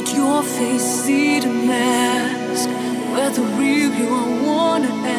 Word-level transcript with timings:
Your 0.00 0.42
face, 0.42 1.04
see 1.04 1.40
the 1.40 1.48
mask? 1.48 2.68
Whether 3.12 3.42
real 3.42 3.92
you 3.94 4.08
I 4.08 4.42
wanna 4.42 5.11